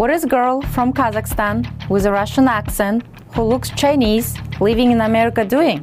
What 0.00 0.08
is 0.08 0.24
a 0.24 0.28
girl 0.28 0.62
from 0.62 0.94
Kazakhstan 0.94 1.68
with 1.90 2.06
a 2.06 2.10
Russian 2.10 2.48
accent 2.48 3.04
who 3.34 3.42
looks 3.42 3.68
Chinese 3.68 4.34
living 4.58 4.92
in 4.92 5.02
America 5.02 5.44
doing? 5.44 5.80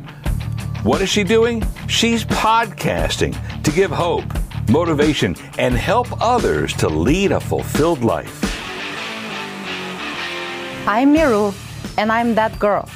What 0.81 1.01
is 1.03 1.09
she 1.09 1.23
doing? 1.23 1.63
She's 1.87 2.25
podcasting 2.25 3.37
to 3.61 3.69
give 3.69 3.91
hope, 3.91 4.25
motivation, 4.71 5.35
and 5.59 5.75
help 5.75 6.07
others 6.19 6.73
to 6.77 6.89
lead 6.89 7.31
a 7.31 7.39
fulfilled 7.39 8.03
life. 8.03 8.33
I'm 10.87 11.13
Meru, 11.13 11.53
and 11.99 12.11
I'm 12.11 12.33
that 12.33 12.57
girl. 12.57 12.89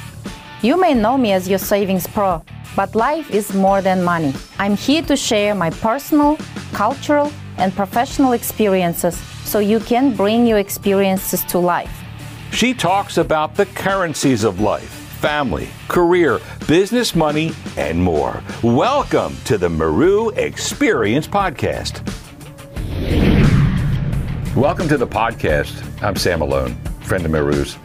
You 0.60 0.76
may 0.76 0.92
know 0.92 1.16
me 1.16 1.30
as 1.30 1.48
your 1.48 1.60
savings 1.60 2.08
pro, 2.08 2.42
but 2.74 2.96
life 2.96 3.30
is 3.30 3.54
more 3.54 3.80
than 3.80 4.02
money. 4.02 4.34
I'm 4.58 4.76
here 4.76 5.02
to 5.02 5.14
share 5.14 5.54
my 5.54 5.70
personal, 5.70 6.36
cultural, 6.72 7.30
and 7.58 7.72
professional 7.72 8.32
experiences 8.32 9.22
so 9.52 9.58
you 9.58 9.78
can 9.80 10.16
bring 10.16 10.46
your 10.46 10.58
experiences 10.58 11.44
to 11.44 11.58
life. 11.58 12.02
She 12.52 12.72
talks 12.72 13.18
about 13.18 13.54
the 13.54 13.66
currencies 13.66 14.44
of 14.44 14.60
life, 14.60 14.88
family, 15.20 15.68
career, 15.88 16.40
business, 16.66 17.14
money, 17.14 17.52
and 17.76 18.02
more. 18.02 18.42
Welcome 18.62 19.36
to 19.44 19.58
the 19.58 19.68
Meru 19.68 20.30
Experience 20.30 21.28
Podcast. 21.28 22.00
Welcome 24.56 24.88
to 24.88 24.96
the 24.96 25.06
podcast. 25.06 26.02
I'm 26.02 26.16
Sam 26.16 26.38
Malone, 26.38 26.74
friend 27.02 27.22
of 27.22 27.30
Meru's, 27.30 27.76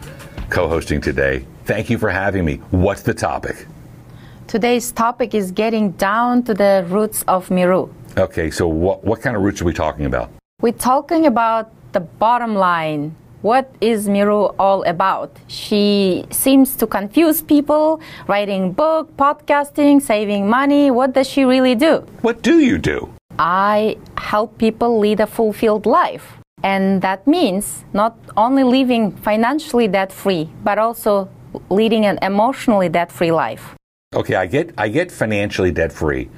co 0.48 0.68
hosting 0.68 1.02
today. 1.02 1.44
Thank 1.66 1.90
you 1.90 1.98
for 1.98 2.08
having 2.08 2.46
me. 2.46 2.56
What's 2.70 3.02
the 3.02 3.12
topic? 3.12 3.66
Today's 4.46 4.90
topic 4.90 5.34
is 5.34 5.52
getting 5.52 5.90
down 5.92 6.44
to 6.44 6.54
the 6.54 6.86
roots 6.88 7.24
of 7.28 7.50
Meru. 7.50 7.92
Okay, 8.16 8.50
so 8.50 8.66
what, 8.66 9.04
what 9.04 9.20
kind 9.20 9.36
of 9.36 9.42
roots 9.42 9.60
are 9.60 9.66
we 9.66 9.74
talking 9.74 10.06
about? 10.06 10.30
We're 10.60 10.72
talking 10.72 11.24
about 11.24 11.70
the 11.92 12.00
bottom 12.00 12.56
line. 12.56 13.14
What 13.42 13.72
is 13.80 14.08
Meru 14.08 14.46
all 14.58 14.82
about? 14.82 15.30
She 15.46 16.24
seems 16.30 16.74
to 16.78 16.86
confuse 16.88 17.40
people, 17.40 18.00
writing 18.26 18.72
book, 18.72 19.16
podcasting, 19.16 20.02
saving 20.02 20.50
money. 20.50 20.90
What 20.90 21.12
does 21.12 21.28
she 21.28 21.44
really 21.44 21.76
do? 21.76 22.04
What 22.22 22.42
do 22.42 22.58
you 22.58 22.76
do? 22.76 23.08
I 23.38 23.98
help 24.16 24.58
people 24.58 24.98
lead 24.98 25.20
a 25.20 25.28
fulfilled 25.28 25.86
life. 25.86 26.38
And 26.64 27.02
that 27.02 27.24
means 27.28 27.84
not 27.92 28.18
only 28.36 28.64
living 28.64 29.12
financially 29.12 29.86
debt 29.86 30.10
free, 30.10 30.50
but 30.64 30.76
also 30.76 31.28
leading 31.70 32.04
an 32.04 32.18
emotionally 32.20 32.88
debt 32.88 33.12
free 33.12 33.30
life. 33.30 33.76
Okay, 34.12 34.34
I 34.34 34.46
get 34.46 34.74
I 34.76 34.88
get 34.88 35.12
financially 35.12 35.70
debt 35.70 35.92
free, 35.92 36.28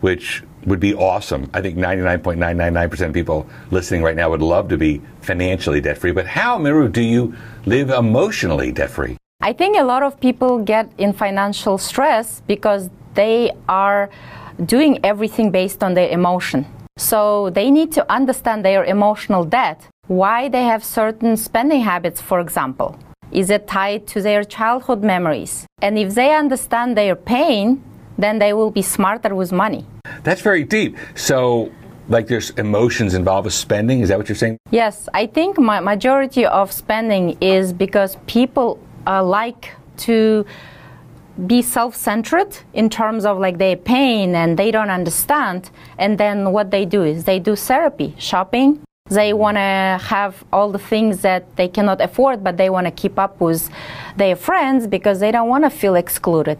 which 0.00 0.42
would 0.66 0.80
be 0.80 0.94
awesome. 0.94 1.50
I 1.54 1.60
think 1.62 1.78
99.999% 1.78 3.06
of 3.06 3.12
people 3.12 3.46
listening 3.70 4.02
right 4.02 4.16
now 4.16 4.30
would 4.30 4.42
love 4.42 4.68
to 4.68 4.76
be 4.76 5.00
financially 5.22 5.80
debt 5.80 5.98
free. 5.98 6.12
But 6.12 6.26
how, 6.26 6.58
Meru, 6.58 6.88
do 6.88 7.02
you 7.02 7.34
live 7.66 7.90
emotionally 7.90 8.72
debt 8.72 8.90
free? 8.90 9.16
I 9.40 9.52
think 9.54 9.76
a 9.78 9.84
lot 9.84 10.02
of 10.02 10.20
people 10.20 10.58
get 10.58 10.90
in 10.98 11.12
financial 11.12 11.78
stress 11.78 12.42
because 12.46 12.90
they 13.14 13.52
are 13.68 14.10
doing 14.66 15.00
everything 15.02 15.50
based 15.50 15.82
on 15.82 15.94
their 15.94 16.10
emotion. 16.10 16.66
So 16.98 17.48
they 17.50 17.70
need 17.70 17.92
to 17.92 18.12
understand 18.12 18.62
their 18.64 18.84
emotional 18.84 19.44
debt, 19.44 19.88
why 20.08 20.50
they 20.50 20.64
have 20.64 20.84
certain 20.84 21.36
spending 21.36 21.80
habits, 21.80 22.20
for 22.20 22.40
example. 22.40 22.98
Is 23.32 23.48
it 23.48 23.66
tied 23.66 24.06
to 24.08 24.20
their 24.20 24.44
childhood 24.44 25.02
memories? 25.02 25.66
And 25.80 25.98
if 25.98 26.14
they 26.14 26.34
understand 26.34 26.96
their 26.96 27.16
pain, 27.16 27.82
then 28.22 28.38
they 28.38 28.52
will 28.52 28.70
be 28.70 28.82
smarter 28.82 29.34
with 29.34 29.52
money. 29.52 29.84
That's 30.22 30.40
very 30.40 30.64
deep. 30.64 30.96
So, 31.14 31.72
like 32.08 32.26
there's 32.26 32.50
emotions 32.50 33.14
involved 33.14 33.44
with 33.44 33.54
spending. 33.54 34.00
Is 34.00 34.08
that 34.08 34.18
what 34.18 34.28
you're 34.28 34.36
saying? 34.36 34.58
Yes, 34.70 35.08
I 35.14 35.26
think 35.26 35.58
my 35.58 35.80
majority 35.80 36.44
of 36.44 36.72
spending 36.72 37.36
is 37.40 37.72
because 37.72 38.16
people 38.26 38.78
uh, 39.06 39.22
like 39.22 39.72
to 39.98 40.44
be 41.46 41.62
self-centered 41.62 42.58
in 42.74 42.90
terms 42.90 43.24
of 43.24 43.38
like 43.38 43.56
their 43.58 43.76
pain 43.76 44.34
and 44.34 44.58
they 44.58 44.70
don't 44.70 44.90
understand 44.90 45.70
and 45.96 46.18
then 46.18 46.52
what 46.52 46.70
they 46.70 46.84
do 46.84 47.02
is 47.02 47.24
they 47.24 47.38
do 47.38 47.56
therapy 47.56 48.14
shopping 48.18 48.78
they 49.10 49.32
want 49.32 49.56
to 49.56 49.98
have 50.06 50.44
all 50.52 50.70
the 50.70 50.78
things 50.78 51.22
that 51.22 51.56
they 51.56 51.66
cannot 51.66 52.00
afford, 52.00 52.44
but 52.44 52.56
they 52.56 52.70
want 52.70 52.86
to 52.86 52.92
keep 52.92 53.18
up 53.18 53.40
with 53.40 53.68
their 54.16 54.36
friends 54.36 54.86
because 54.86 55.18
they 55.18 55.32
don't 55.32 55.48
want 55.48 55.64
to 55.64 55.70
feel 55.70 55.96
excluded, 55.96 56.58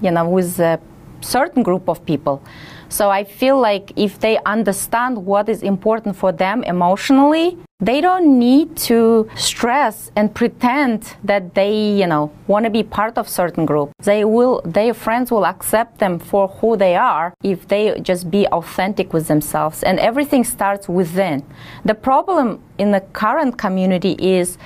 you 0.00 0.10
know, 0.10 0.28
with 0.28 0.58
a 0.58 0.80
certain 1.22 1.62
group 1.62 1.88
of 1.88 2.04
people. 2.04 2.42
So 2.88 3.08
I 3.08 3.24
feel 3.24 3.58
like 3.58 3.92
if 3.96 4.20
they 4.20 4.38
understand 4.44 5.24
what 5.24 5.48
is 5.48 5.62
important 5.62 6.14
for 6.14 6.30
them 6.30 6.62
emotionally, 6.64 7.56
they 7.80 8.00
don't 8.00 8.38
need 8.38 8.76
to 8.76 9.28
stress 9.34 10.12
and 10.14 10.32
pretend 10.32 11.16
that 11.24 11.54
they, 11.54 11.74
you 11.74 12.06
know, 12.06 12.30
want 12.46 12.64
to 12.64 12.70
be 12.70 12.82
part 12.82 13.18
of 13.18 13.28
certain 13.28 13.64
group. 13.64 13.90
They 14.02 14.24
will, 14.24 14.60
their 14.64 14.94
friends 14.94 15.32
will 15.32 15.46
accept 15.46 15.98
them 15.98 16.18
for 16.18 16.48
who 16.48 16.76
they 16.76 16.94
are 16.94 17.34
if 17.42 17.66
they 17.66 17.98
just 18.00 18.30
be 18.30 18.46
authentic 18.48 19.12
with 19.12 19.26
themselves. 19.26 19.82
And 19.82 19.98
everything 19.98 20.44
starts 20.44 20.88
within. 20.88 21.44
The 21.84 21.94
problem 21.94 22.62
in 22.78 22.92
the 22.92 23.00
current 23.00 23.58
community 23.58 24.12
is 24.12 24.58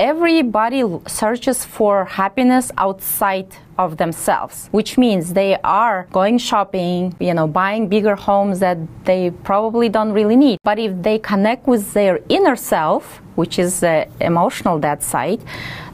everybody 0.00 0.82
searches 1.06 1.62
for 1.62 2.06
happiness 2.06 2.72
outside 2.78 3.54
of 3.76 3.98
themselves, 3.98 4.68
which 4.70 4.96
means 4.96 5.34
they 5.34 5.58
are 5.62 6.08
going 6.10 6.38
shopping, 6.38 7.14
you 7.20 7.34
know, 7.34 7.46
buying 7.46 7.86
bigger 7.86 8.16
homes 8.16 8.60
that 8.60 8.78
they 9.04 9.30
probably 9.30 9.90
don't 9.90 10.12
really 10.12 10.36
need. 10.36 10.56
But 10.64 10.78
if 10.78 11.02
they 11.02 11.18
connect 11.18 11.66
with 11.66 11.92
their 11.92 12.20
inner 12.30 12.56
self, 12.56 13.20
which 13.34 13.58
is 13.58 13.80
the 13.80 14.08
emotional 14.22 14.78
that 14.78 15.02
side, 15.02 15.42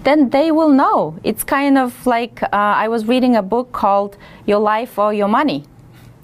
then 0.04 0.30
they 0.30 0.52
will 0.52 0.70
know. 0.70 1.18
It's 1.24 1.42
kind 1.42 1.76
of 1.76 2.06
like 2.06 2.40
uh, 2.44 2.48
I 2.52 2.86
was 2.86 3.06
reading 3.06 3.34
a 3.34 3.42
book 3.42 3.72
called 3.72 4.16
Your 4.46 4.60
Life 4.60 5.00
or 5.00 5.12
Your 5.12 5.28
Money. 5.28 5.64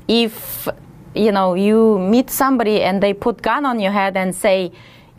If 0.06 0.68
you 1.16 1.32
know 1.32 1.54
you 1.54 1.98
meet 1.98 2.30
somebody 2.30 2.80
and 2.80 3.02
they 3.02 3.12
put 3.12 3.42
gun 3.42 3.66
on 3.66 3.80
your 3.80 3.92
head 3.92 4.16
and 4.16 4.34
say 4.34 4.70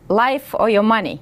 life 0.07 0.55
or 0.57 0.69
your 0.69 0.81
money 0.81 1.19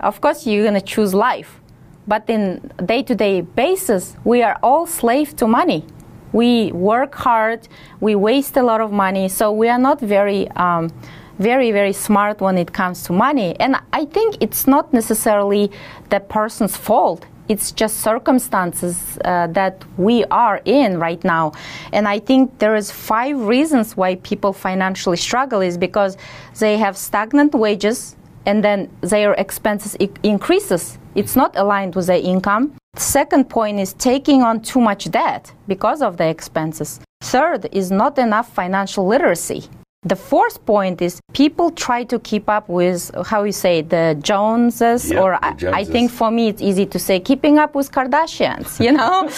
of 0.00 0.20
course 0.20 0.46
you're 0.46 0.62
going 0.62 0.74
to 0.74 0.80
choose 0.80 1.14
life 1.14 1.60
but 2.06 2.28
in 2.28 2.70
day-to-day 2.84 3.42
basis 3.42 4.16
we 4.24 4.42
are 4.42 4.58
all 4.62 4.86
slave 4.86 5.36
to 5.36 5.46
money. 5.46 5.84
We 6.32 6.72
work 6.72 7.14
hard 7.14 7.68
we 8.00 8.14
waste 8.14 8.56
a 8.56 8.62
lot 8.62 8.80
of 8.80 8.92
money 8.92 9.28
so 9.28 9.52
we 9.52 9.68
are 9.68 9.78
not 9.78 10.00
very 10.00 10.48
um, 10.52 10.90
very 11.38 11.70
very 11.70 11.92
smart 11.92 12.40
when 12.40 12.58
it 12.58 12.72
comes 12.72 13.02
to 13.04 13.12
money. 13.12 13.58
And 13.60 13.76
i 13.92 14.04
think 14.04 14.36
it's 14.40 14.66
not 14.66 14.92
necessarily 14.92 15.70
the 16.10 16.20
person's 16.20 16.76
fault. 16.76 17.26
It's 17.48 17.72
just 17.72 18.00
circumstances 18.00 19.18
uh, 19.24 19.46
that 19.48 19.82
we 19.96 20.24
are 20.26 20.60
in 20.64 20.98
right 20.98 21.22
now. 21.24 21.52
And 21.92 22.06
i 22.08 22.18
think 22.18 22.58
there 22.58 22.76
is 22.76 22.90
five 22.90 23.36
reasons 23.38 23.96
why 23.96 24.16
people 24.16 24.52
financially 24.52 25.16
struggle 25.16 25.60
is 25.60 25.76
because 25.78 26.16
they 26.58 26.76
have 26.78 26.96
stagnant 26.96 27.54
wages 27.54 28.16
and 28.46 28.62
then 28.62 28.88
their 29.00 29.32
expenses 29.34 29.96
increases. 30.22 30.98
It's 31.14 31.36
not 31.36 31.56
aligned 31.56 31.94
with 31.94 32.06
their 32.06 32.20
income. 32.20 32.74
Second 32.96 33.48
point 33.48 33.78
is 33.78 33.92
taking 33.94 34.42
on 34.42 34.60
too 34.60 34.80
much 34.80 35.10
debt 35.10 35.52
because 35.66 36.02
of 36.02 36.16
the 36.16 36.28
expenses. 36.28 37.00
Third 37.22 37.68
is 37.72 37.90
not 37.90 38.18
enough 38.18 38.52
financial 38.52 39.06
literacy. 39.06 39.68
The 40.04 40.16
fourth 40.16 40.64
point 40.64 41.02
is 41.02 41.20
people 41.32 41.72
try 41.72 42.04
to 42.04 42.20
keep 42.20 42.48
up 42.48 42.68
with 42.68 43.10
how 43.26 43.42
you 43.42 43.52
say 43.52 43.82
the 43.82 44.16
Joneses, 44.22 45.10
Yep, 45.10 45.20
or 45.20 45.38
the 45.42 45.70
I, 45.74 45.80
I 45.80 45.84
think 45.84 46.12
for 46.12 46.30
me 46.30 46.48
it's 46.48 46.62
easy 46.62 46.86
to 46.86 46.98
say 47.00 47.18
keeping 47.18 47.58
up 47.58 47.74
with 47.74 47.90
Kardashians, 47.90 48.82
you 48.84 48.92
know. 48.92 49.28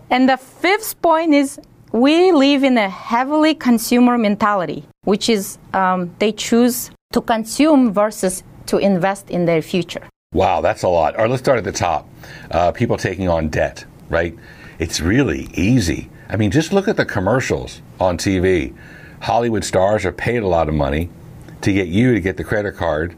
and 0.10 0.28
the 0.28 0.36
fifth 0.36 1.00
point 1.00 1.32
is 1.32 1.58
we 1.92 2.30
live 2.30 2.62
in 2.62 2.76
a 2.76 2.88
heavily 2.88 3.54
consumer 3.54 4.18
mentality, 4.18 4.84
which 5.04 5.30
is 5.30 5.58
um, 5.72 6.14
they 6.18 6.32
choose 6.32 6.90
to 7.12 7.20
consume 7.20 7.92
versus 7.92 8.44
to 8.66 8.78
invest 8.78 9.30
in 9.30 9.44
their 9.44 9.62
future. 9.62 10.08
Wow, 10.32 10.60
that's 10.60 10.84
a 10.84 10.88
lot. 10.88 11.16
All 11.16 11.22
right, 11.22 11.30
let's 11.30 11.42
start 11.42 11.58
at 11.58 11.64
the 11.64 11.72
top. 11.72 12.08
Uh, 12.50 12.70
people 12.70 12.96
taking 12.96 13.28
on 13.28 13.48
debt, 13.48 13.84
right? 14.08 14.36
It's 14.78 15.00
really 15.00 15.48
easy. 15.54 16.08
I 16.28 16.36
mean, 16.36 16.52
just 16.52 16.72
look 16.72 16.86
at 16.86 16.96
the 16.96 17.04
commercials 17.04 17.82
on 17.98 18.16
TV. 18.16 18.74
Hollywood 19.22 19.64
stars 19.64 20.04
are 20.04 20.12
paid 20.12 20.42
a 20.42 20.46
lot 20.46 20.68
of 20.68 20.74
money 20.74 21.10
to 21.62 21.72
get 21.72 21.88
you 21.88 22.14
to 22.14 22.20
get 22.20 22.36
the 22.36 22.44
credit 22.44 22.76
card, 22.76 23.16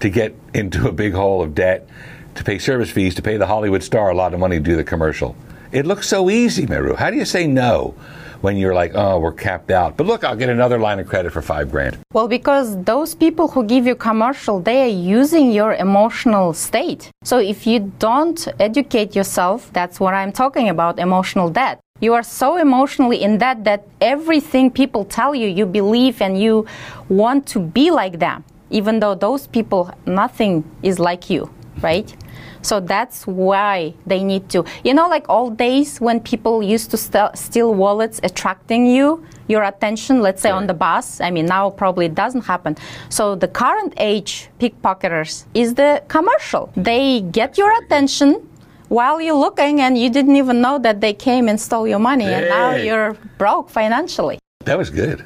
to 0.00 0.10
get 0.10 0.34
into 0.52 0.86
a 0.86 0.92
big 0.92 1.14
hole 1.14 1.40
of 1.40 1.54
debt, 1.54 1.88
to 2.34 2.44
pay 2.44 2.58
service 2.58 2.90
fees, 2.90 3.14
to 3.14 3.22
pay 3.22 3.38
the 3.38 3.46
Hollywood 3.46 3.82
star 3.82 4.10
a 4.10 4.14
lot 4.14 4.34
of 4.34 4.38
money 4.38 4.56
to 4.56 4.62
do 4.62 4.76
the 4.76 4.84
commercial. 4.84 5.34
It 5.72 5.86
looks 5.86 6.08
so 6.08 6.30
easy, 6.30 6.66
Meru. 6.66 6.94
How 6.96 7.10
do 7.10 7.16
you 7.16 7.24
say 7.24 7.46
no 7.46 7.94
when 8.40 8.56
you're 8.56 8.74
like, 8.74 8.92
oh, 8.94 9.20
we're 9.20 9.32
capped 9.32 9.70
out? 9.70 9.96
But 9.96 10.06
look, 10.06 10.24
I'll 10.24 10.34
get 10.34 10.48
another 10.48 10.78
line 10.78 10.98
of 10.98 11.06
credit 11.06 11.32
for 11.32 11.42
five 11.42 11.70
grand. 11.70 11.98
Well, 12.12 12.26
because 12.26 12.82
those 12.84 13.14
people 13.14 13.46
who 13.48 13.62
give 13.64 13.86
you 13.86 13.94
commercial, 13.94 14.58
they 14.58 14.82
are 14.82 14.94
using 15.20 15.52
your 15.52 15.74
emotional 15.74 16.54
state. 16.54 17.10
So 17.22 17.38
if 17.38 17.66
you 17.68 17.92
don't 18.00 18.48
educate 18.58 19.14
yourself, 19.14 19.70
that's 19.72 20.00
what 20.00 20.12
I'm 20.12 20.32
talking 20.32 20.68
about, 20.68 20.98
emotional 20.98 21.48
debt. 21.48 21.78
You 22.00 22.14
are 22.14 22.24
so 22.24 22.56
emotionally 22.56 23.22
in 23.22 23.38
debt 23.38 23.62
that 23.64 23.86
everything 24.00 24.70
people 24.70 25.04
tell 25.04 25.34
you, 25.34 25.46
you 25.46 25.66
believe 25.66 26.20
and 26.20 26.40
you 26.40 26.66
want 27.08 27.46
to 27.48 27.60
be 27.60 27.90
like 27.90 28.18
them. 28.18 28.44
even 28.70 29.00
though 29.00 29.14
those 29.14 29.46
people, 29.46 29.90
nothing 30.06 30.64
is 30.82 30.98
like 30.98 31.28
you, 31.28 31.50
right? 31.82 32.14
So 32.62 32.80
that's 32.80 33.26
why 33.26 33.94
they 34.06 34.22
need 34.22 34.48
to. 34.50 34.64
You 34.84 34.94
know, 34.94 35.08
like 35.08 35.28
old 35.28 35.56
days 35.56 36.00
when 36.00 36.20
people 36.20 36.62
used 36.62 36.90
to 36.92 36.96
st- 36.96 37.36
steal 37.36 37.74
wallets, 37.74 38.20
attracting 38.22 38.86
you, 38.86 39.24
your 39.48 39.62
attention, 39.64 40.20
let's 40.22 40.42
say 40.42 40.50
Sure. 40.50 40.56
on 40.56 40.66
the 40.66 40.74
bus. 40.74 41.20
I 41.20 41.30
mean, 41.30 41.46
now 41.46 41.70
probably 41.70 42.06
it 42.06 42.14
doesn't 42.14 42.44
happen. 42.44 42.76
So 43.08 43.34
the 43.34 43.48
current 43.48 43.94
age 43.96 44.48
pickpocketers 44.60 45.44
is 45.54 45.74
the 45.74 46.02
commercial. 46.08 46.70
They 46.76 47.20
get 47.22 47.58
your 47.58 47.72
attention 47.82 48.46
while 48.88 49.20
you're 49.20 49.34
looking 49.46 49.80
and 49.80 49.96
you 49.98 50.10
didn't 50.10 50.36
even 50.36 50.60
know 50.60 50.78
that 50.78 51.00
they 51.00 51.12
came 51.12 51.48
and 51.48 51.60
stole 51.60 51.86
your 51.86 51.98
money 52.00 52.24
and 52.24 52.48
now 52.48 52.74
you're 52.74 53.16
broke 53.38 53.70
financially. 53.70 54.38
That 54.64 54.78
was 54.78 54.90
good. 54.90 55.24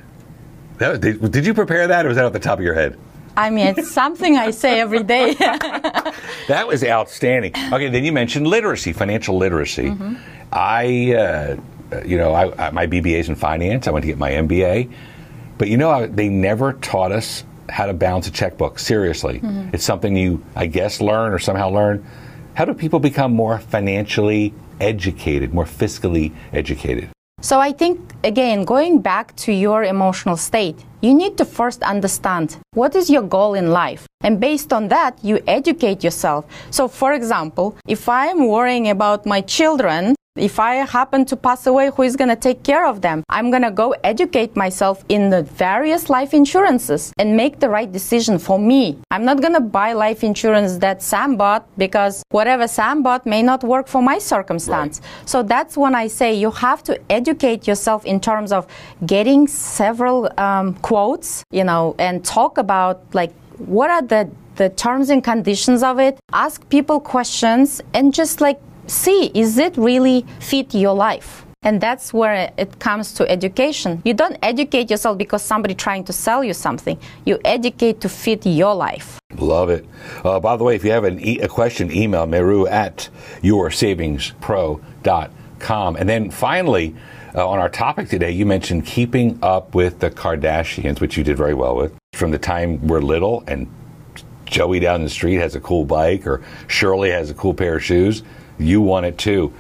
That 0.79 0.89
was, 0.91 0.99
did, 1.01 1.31
did 1.31 1.47
you 1.47 1.55
prepare 1.55 1.87
that, 1.87 2.05
or 2.05 2.09
was 2.09 2.17
that 2.17 2.25
off 2.25 2.33
the 2.33 2.39
top 2.39 2.59
of 2.59 2.65
your 2.65 2.75
head? 2.75 2.99
I 3.37 3.51
mean, 3.51 3.67
it's 3.67 3.91
something 3.91 4.37
I 4.37 4.51
say 4.51 4.81
every 4.81 5.03
day. 5.03 5.35
That 6.49 6.67
was 6.69 6.85
outstanding. 6.85 7.53
Okay, 7.73 7.89
then 7.89 8.05
you 8.05 8.13
mentioned 8.13 8.47
literacy, 8.47 8.93
financial 8.93 9.37
literacy. 9.39 9.87
Mm-hmm. 9.87 10.15
I, 10.53 11.15
uh, 11.15 11.57
you 12.05 12.19
know, 12.19 12.33
I, 12.35 12.67
I, 12.67 12.71
my 12.71 12.87
BBA 12.87 13.19
is 13.19 13.29
in 13.31 13.35
finance. 13.35 13.89
I 13.89 13.93
went 13.93 14.03
to 14.03 14.07
get 14.07 14.19
my 14.19 14.31
MBA, 14.33 14.93
but 15.57 15.69
you 15.69 15.79
know, 15.79 15.91
I, 15.91 16.07
they 16.07 16.29
never 16.29 16.75
taught 16.75 17.13
us 17.13 17.45
how 17.71 17.87
to 17.87 17.95
balance 17.95 18.27
a 18.27 18.31
checkbook. 18.31 18.79
Seriously, 18.79 19.41
Mm-hmm. 19.41 19.71
it's 19.75 19.85
something 19.85 20.15
you, 20.17 20.45
I 20.55 20.67
guess, 20.67 21.01
learn 21.01 21.33
or 21.33 21.39
somehow 21.39 21.71
learn. 21.71 22.05
How 22.55 22.67
do 22.67 22.75
people 22.75 23.01
become 23.01 23.33
more 23.33 23.59
financially 23.59 24.53
educated, 24.81 25.55
more 25.55 25.65
fiscally 25.65 26.33
educated? 26.53 27.09
So 27.45 27.61
I 27.61 27.73
think, 27.73 28.01
again, 28.25 28.65
going 28.65 29.03
back 29.03 29.37
to 29.45 29.53
your 29.53 29.85
emotional 29.85 30.37
state, 30.37 30.83
you 31.03 31.13
need 31.13 31.37
to 31.37 31.45
first 31.45 31.83
understand 31.83 32.57
what 32.73 32.97
is 32.97 33.11
your 33.11 33.21
goal 33.21 33.53
in 33.53 33.71
life. 33.71 34.07
And 34.23 34.41
based 34.41 34.73
on 34.73 34.89
that, 34.89 35.19
you 35.23 35.43
educate 35.47 36.03
yourself. 36.03 36.47
So, 36.71 36.89
for 36.89 37.13
example, 37.13 37.77
if 37.87 38.09
I'm 38.09 38.49
worrying 38.49 38.89
about 38.89 39.27
my 39.27 39.43
children, 39.43 40.15
if 40.37 40.59
I 40.59 40.75
happen 40.75 41.25
to 41.27 41.37
pass 41.37 41.67
away, 41.67 41.91
who 41.95 42.03
is 42.03 42.17
going 42.17 42.29
to 42.29 42.37
take 42.37 42.65
care 42.65 42.87
of 42.87 43.03
them? 43.03 43.23
I'm 43.29 43.51
going 43.51 43.63
to 43.63 43.71
go 43.71 43.95
educate 44.03 44.57
myself 44.57 45.05
in 45.09 45.31
the 45.31 45.45
various 45.45 46.11
life 46.11 46.35
insurances 46.35 47.13
and 47.19 47.37
make 47.37 47.61
the 47.61 47.69
right 47.69 47.91
decision 47.91 48.39
for 48.39 48.59
me. 48.59 48.99
I'm 49.13 49.25
not 49.25 49.41
going 49.41 49.53
to 49.55 49.61
buy 49.61 49.93
life 49.93 50.25
insurance 50.25 50.79
that 50.79 51.03
Sam 51.03 51.37
bought 51.37 51.69
because 51.79 52.25
whatever 52.31 52.67
Sam 52.67 53.03
bought 53.03 53.27
may 53.27 53.43
not 53.43 53.63
work 53.63 53.87
for 53.87 54.03
my 54.03 54.19
circumstance. 54.19 55.01
So 55.25 55.45
that's 55.45 55.77
when 55.77 55.95
I 55.95 56.09
say 56.09 56.35
you 56.35 56.51
have 56.51 56.83
to 56.85 57.01
educate 57.13 57.69
yourself 57.69 58.05
in 58.05 58.19
terms 58.21 58.51
of 58.51 58.67
getting 59.07 59.47
several 59.47 60.29
um, 60.41 60.75
quotes, 60.77 61.45
you 61.53 61.63
know, 61.63 61.95
and 61.99 62.25
talk 62.25 62.59
about 62.59 63.03
like 63.15 63.33
what 63.59 63.89
are 63.91 64.03
the 64.03 64.29
the 64.57 64.69
terms 64.69 65.11
and 65.11 65.23
conditions 65.25 65.83
of 65.83 65.99
it. 65.99 66.19
Ask 66.33 66.69
people 66.69 67.01
questions 67.01 67.81
and 67.93 68.15
just 68.15 68.41
like 68.41 68.61
see 68.87 69.31
is 69.35 69.59
it 69.59 69.77
really 69.77 70.25
fit 70.41 70.75
your 70.75 70.95
life. 70.95 71.45
And 71.65 71.81
that's 71.81 72.13
where 72.13 72.53
it 72.59 72.79
comes 72.79 73.15
to 73.15 73.27
education. 73.29 74.03
You 74.05 74.13
don't 74.13 74.37
educate 74.43 74.91
yourself 74.91 75.17
because 75.17 75.41
somebody 75.43 75.75
trying 75.75 76.05
to 76.05 76.13
sell 76.13 76.45
you 76.45 76.53
something. 76.53 76.99
You 77.25 77.39
educate 77.43 78.03
to 78.03 78.11
fit 78.11 78.45
your 78.45 78.75
life. 78.75 79.19
Love 79.39 79.71
it. 79.71 79.87
Uh, 80.23 80.39
by 80.41 80.59
the 80.59 80.65
way, 80.65 80.77
if 80.77 80.85
you 80.85 80.91
have 80.91 81.07
e- 81.07 81.41
a 81.41 81.49
question, 81.49 81.91
email 81.91 82.27
meru 82.27 82.67
at 82.67 83.09
yoursavingspro.com. 83.43 85.97
And 85.97 86.09
then 86.09 86.31
finally, 86.31 86.95
uh, 87.35 87.49
on 87.49 87.59
our 87.59 87.71
topic 87.71 88.11
today, 88.11 88.31
you 88.31 88.45
mentioned 88.45 88.85
keeping 88.85 89.39
up 89.43 89.75
with 89.75 90.01
the 90.01 90.11
Kardashians, 90.11 91.01
which 91.01 91.17
you 91.17 91.25
did 91.25 91.39
very 91.39 91.55
well 91.55 91.77
with. 91.77 91.95
From 92.13 92.31
the 92.31 92.39
time 92.39 92.87
we're 92.87 93.01
little 93.01 93.43
and 93.47 93.67
Joey 94.45 94.81
down 94.81 95.03
the 95.03 95.09
street 95.09 95.37
has 95.37 95.55
a 95.55 95.61
cool 95.61 95.87
bike 95.87 96.27
or 96.27 96.43
Shirley 96.69 97.11
has 97.11 97.31
a 97.31 97.35
cool 97.35 97.55
pair 97.55 97.77
of 97.77 97.83
shoes, 97.83 98.23
you 98.59 98.81
want 98.81 99.07
it 99.07 99.19
too. 99.19 99.53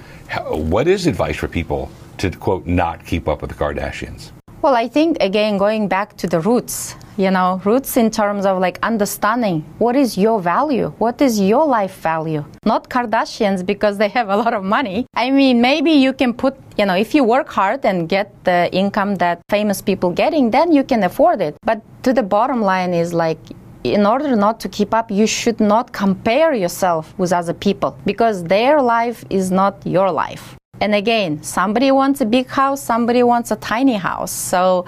What 0.48 0.88
is 0.88 1.06
advice 1.06 1.36
for 1.36 1.48
people 1.48 1.90
to, 2.18 2.30
quote, 2.30 2.66
not 2.66 3.04
keep 3.04 3.28
up 3.28 3.42
with 3.42 3.50
the 3.50 3.56
Kardashians? 3.56 4.30
Well, 4.62 4.74
I 4.74 4.88
think 4.88 5.18
again 5.20 5.58
going 5.58 5.88
back 5.88 6.16
to 6.16 6.26
the 6.26 6.40
roots, 6.40 6.96
you 7.18 7.30
know, 7.30 7.60
roots 7.66 7.98
in 7.98 8.10
terms 8.10 8.46
of 8.46 8.58
like 8.58 8.78
understanding 8.82 9.62
what 9.78 9.94
is 9.94 10.16
your 10.16 10.40
value, 10.40 10.88
what 10.96 11.20
is 11.20 11.38
your 11.38 11.66
life 11.66 11.94
value. 11.96 12.42
Not 12.64 12.88
Kardashians 12.88 13.66
because 13.66 13.98
they 13.98 14.08
have 14.08 14.30
a 14.30 14.36
lot 14.38 14.54
of 14.54 14.64
money. 14.64 15.04
I 15.14 15.30
mean, 15.30 15.60
maybe 15.60 15.90
you 15.90 16.14
can 16.14 16.32
put, 16.32 16.56
you 16.78 16.86
know, 16.86 16.94
if 16.94 17.14
you 17.14 17.24
work 17.24 17.50
hard 17.50 17.84
and 17.84 18.08
get 18.08 18.32
the 18.44 18.70
income 18.72 19.16
that 19.16 19.42
famous 19.50 19.82
people 19.82 20.10
getting, 20.10 20.50
then 20.50 20.72
you 20.72 20.82
can 20.82 21.02
afford 21.04 21.42
it. 21.42 21.56
But 21.62 21.82
to 22.04 22.14
the 22.14 22.22
bottom 22.22 22.62
line 22.62 22.94
is 22.94 23.12
like 23.12 23.38
in 23.84 24.06
order 24.06 24.34
not 24.34 24.58
to 24.60 24.68
keep 24.68 24.94
up, 24.94 25.10
you 25.10 25.26
should 25.26 25.60
not 25.60 25.92
compare 25.92 26.54
yourself 26.54 27.16
with 27.18 27.32
other 27.32 27.52
people 27.52 27.96
because 28.06 28.42
their 28.42 28.80
life 28.80 29.24
is 29.28 29.50
not 29.50 29.86
your 29.86 30.10
life. 30.10 30.56
And 30.80 30.94
again, 30.94 31.42
somebody 31.42 31.90
wants 31.90 32.20
a 32.22 32.26
big 32.26 32.48
house, 32.48 32.82
somebody 32.82 33.22
wants 33.22 33.50
a 33.50 33.56
tiny 33.56 33.94
house. 33.94 34.32
So 34.32 34.86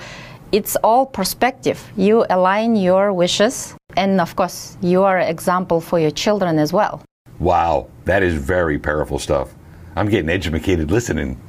it's 0.51 0.77
all 0.77 1.05
perspective. 1.07 1.79
You 1.97 2.25
align 2.31 2.75
your 2.75 3.13
wishes, 3.13 3.75
and 3.97 4.21
of 4.21 4.35
course, 4.35 4.79
you 4.81 5.03
are 5.05 5.19
an 5.19 5.29
example 5.29 5.81
for 5.81 5.99
your 5.99 6.11
children 6.11 6.59
as 6.59 6.73
well. 6.73 7.03
Wow, 7.39 7.89
that 8.07 8.23
is 8.23 8.35
very 8.35 8.79
powerful 8.79 9.19
stuff. 9.19 9.55
I'm 9.97 10.09
getting 10.11 10.29
educated 10.29 10.91
listening. 10.91 11.41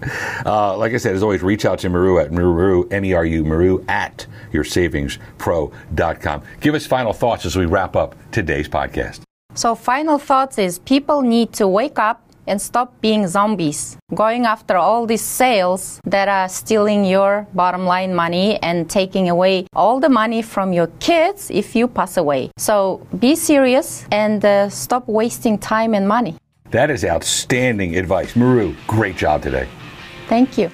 Uh, 0.45 0.77
like 0.77 0.93
I 0.93 0.97
said, 0.97 1.13
as 1.15 1.21
always, 1.21 1.43
reach 1.43 1.65
out 1.65 1.79
to 1.79 1.89
Meru 1.89 2.19
at 2.19 2.31
Meru, 2.31 2.87
M-E-R-U, 2.89 3.43
Meru 3.43 3.83
at 3.89 4.25
yoursavingspro.com. 4.53 6.43
Give 6.61 6.73
us 6.73 6.85
final 6.85 7.13
thoughts 7.13 7.45
as 7.45 7.57
we 7.57 7.65
wrap 7.65 7.95
up 7.95 8.15
today's 8.31 8.69
podcast. 8.69 9.21
So, 9.53 9.75
final 9.75 10.17
thoughts 10.17 10.57
is 10.57 10.79
people 10.79 11.21
need 11.21 11.51
to 11.53 11.67
wake 11.67 11.99
up 11.99 12.23
and 12.47 12.61
stop 12.61 13.01
being 13.01 13.27
zombies, 13.27 13.97
going 14.15 14.45
after 14.45 14.77
all 14.77 15.05
these 15.05 15.21
sales 15.21 15.99
that 16.05 16.29
are 16.29 16.47
stealing 16.47 17.03
your 17.03 17.45
bottom 17.53 17.85
line 17.85 18.15
money 18.15 18.57
and 18.63 18.89
taking 18.89 19.29
away 19.29 19.67
all 19.73 19.99
the 19.99 20.07
money 20.07 20.41
from 20.41 20.71
your 20.71 20.87
kids 20.99 21.51
if 21.51 21.75
you 21.75 21.87
pass 21.87 22.15
away. 22.15 22.49
So, 22.57 23.05
be 23.19 23.35
serious 23.35 24.05
and 24.11 24.43
uh, 24.45 24.69
stop 24.69 25.07
wasting 25.07 25.57
time 25.57 25.93
and 25.93 26.07
money. 26.07 26.37
That 26.71 26.91
is 26.91 27.05
outstanding 27.05 27.95
advice. 27.97 28.35
Meru, 28.35 28.75
great 28.87 29.15
job 29.15 29.41
today. 29.41 29.67
Thank 30.27 30.57
you. 30.57 30.69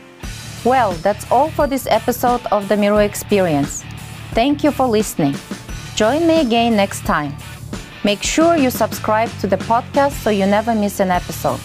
Well, 0.65 0.93
that's 0.93 1.29
all 1.31 1.49
for 1.49 1.67
this 1.67 1.87
episode 1.87 2.41
of 2.51 2.67
the 2.67 2.77
Meru 2.77 2.97
Experience. 2.97 3.83
Thank 4.31 4.63
you 4.63 4.71
for 4.71 4.87
listening. 4.87 5.35
Join 5.95 6.25
me 6.25 6.41
again 6.41 6.75
next 6.75 7.05
time. 7.05 7.35
Make 8.03 8.23
sure 8.23 8.57
you 8.57 8.69
subscribe 8.69 9.29
to 9.39 9.47
the 9.47 9.57
podcast 9.57 10.13
so 10.23 10.29
you 10.29 10.45
never 10.45 10.73
miss 10.73 10.99
an 10.99 11.11
episode. 11.11 11.59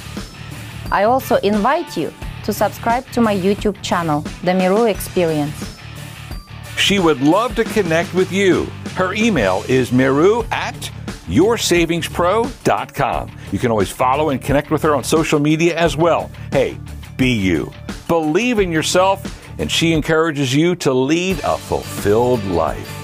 I 0.92 1.04
also 1.04 1.36
invite 1.36 1.96
you 1.96 2.12
to 2.44 2.52
subscribe 2.52 3.06
to 3.12 3.20
my 3.20 3.34
YouTube 3.34 3.80
channel, 3.82 4.20
The 4.44 4.54
Meru 4.54 4.84
Experience. 4.84 5.78
She 6.76 6.98
would 6.98 7.20
love 7.20 7.54
to 7.56 7.64
connect 7.64 8.12
with 8.14 8.30
you. 8.30 8.66
Her 8.94 9.14
email 9.14 9.64
is 9.68 9.92
meru 9.92 10.44
at 10.50 10.90
yoursavingspro.com. 11.28 13.30
You 13.52 13.58
can 13.58 13.70
always 13.70 13.90
follow 13.90 14.30
and 14.30 14.42
connect 14.42 14.70
with 14.70 14.82
her 14.82 14.94
on 14.94 15.04
social 15.04 15.38
media 15.38 15.78
as 15.78 15.96
well. 15.96 16.30
Hey, 16.52 16.78
be 17.16 17.30
you. 17.30 17.72
Believe 18.08 18.58
in 18.58 18.72
yourself, 18.72 19.48
and 19.58 19.70
she 19.70 19.92
encourages 19.92 20.54
you 20.54 20.74
to 20.76 20.92
lead 20.92 21.38
a 21.44 21.56
fulfilled 21.56 22.44
life. 22.46 22.97